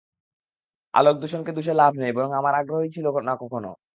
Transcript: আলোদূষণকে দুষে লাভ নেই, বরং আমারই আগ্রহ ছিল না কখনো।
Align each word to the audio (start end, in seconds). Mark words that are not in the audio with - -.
আলোদূষণকে 0.93 1.51
দুষে 1.57 1.73
লাভ 1.73 1.93
নেই, 2.01 2.11
বরং 2.17 2.31
আমারই 2.39 2.57
আগ্রহ 2.61 2.79
ছিল 2.95 3.05
না 3.21 3.33
কখনো। 3.41 3.69